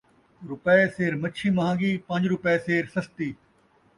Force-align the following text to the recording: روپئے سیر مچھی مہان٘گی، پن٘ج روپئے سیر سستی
روپئے 0.49 0.81
سیر 0.95 1.13
مچھی 1.21 1.49
مہان٘گی، 1.57 1.91
پن٘ج 2.07 2.23
روپئے 2.33 2.55
سیر 2.65 2.83
سستی 2.95 3.29